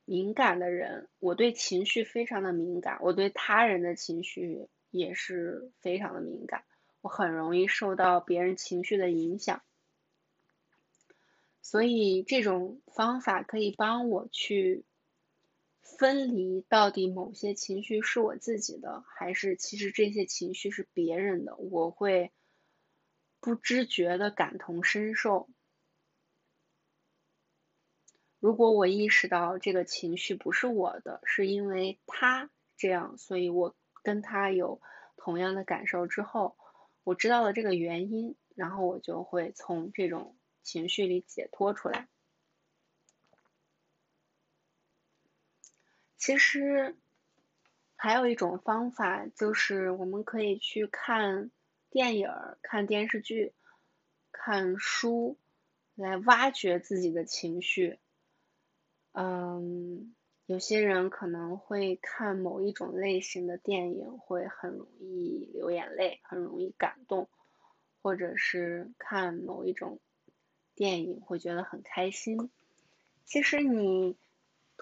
[0.04, 6.66] 敏感的人，我对情绪非常的敏感，我对他人的情绪也是非常的敏感，
[7.00, 9.62] 我很容易受到别人情绪的影响，
[11.62, 14.84] 所以这种方法可以帮我去
[15.98, 22.32] 分离到底某些情绪是我自己的，还是其实这些情绪是别人的，我会
[23.40, 25.50] 不知觉的感同身受。
[28.40, 34.82] 如果我意识到这个情绪不是我的，是因为他这样，所以我跟他有
[35.18, 36.58] 同样的感受之后，
[37.04, 42.08] 我知道了这个原因，然后我就会从这种情绪里解脱出来。
[46.22, 46.96] 其实
[47.96, 51.50] 还有一种方法，就是我们可以去看
[51.90, 52.30] 电影、
[52.62, 53.54] 看电视剧、
[54.32, 55.40] 看书，
[55.96, 57.98] 来挖掘自己的情绪。
[59.14, 60.14] 嗯，
[60.46, 67.30] 有些人可能会看某一种类型的电影，会很容易流眼泪，很容易感动，
[68.04, 70.00] 或者是看某一种
[70.76, 72.52] 电影会觉得很开心。
[73.26, 74.16] 其实你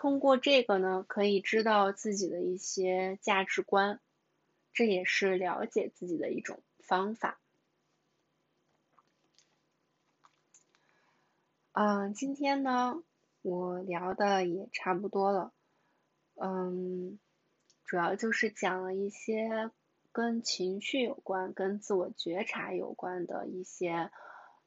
[0.02, 4.00] 通过这个呢，可以知道自己的一些价值观，
[4.72, 7.38] 这也是了解自己的一种方法。
[11.74, 13.04] 嗯，今天呢。
[13.42, 15.54] 我聊的也差不多了，
[16.36, 17.18] 嗯，
[17.86, 19.72] 主要就是讲了一些
[20.12, 24.12] 跟情绪有关、跟自我觉察有关的一些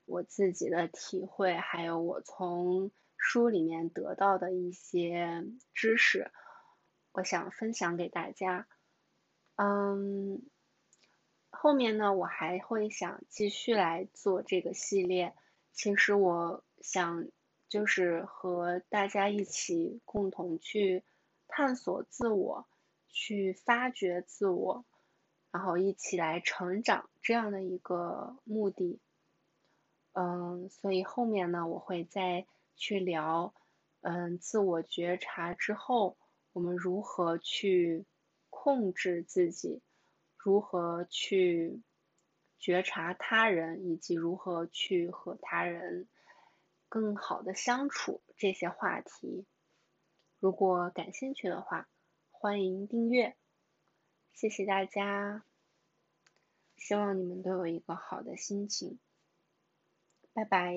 [0.06, 2.90] 我自己的体会，还有我从
[3.22, 6.30] 书里面得到的一些知识，
[7.12, 8.68] 我想分享给大家。
[9.56, 10.42] 嗯，
[11.48, 15.34] 后面呢，我还会想继续来做这个系列。
[15.72, 17.28] 其实我想。
[17.72, 21.04] 就是和大家一起共同去
[21.48, 22.68] 探索自我，
[23.08, 24.84] 去发掘自我，
[25.50, 29.00] 然后一起来成长这样的一个目的。
[30.12, 32.46] 嗯，所以后面呢，我会再
[32.76, 33.54] 去聊，
[34.00, 36.16] 嗯，自我觉察之后，
[36.52, 38.06] 我们如何去
[38.50, 39.82] 控制自己，
[40.36, 41.82] 如何去
[42.58, 46.08] 觉察他人，以及如何去和他人。
[46.88, 49.46] 更好的相处这些话题，
[50.38, 51.88] 如果感兴趣的话，
[52.30, 53.34] 欢迎订阅，
[54.34, 55.42] 谢谢大家，
[56.76, 58.98] 希望你们都有一个好的心情，
[60.34, 60.76] 拜拜。